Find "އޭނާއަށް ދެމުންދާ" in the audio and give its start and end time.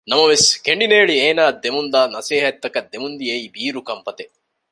1.23-2.01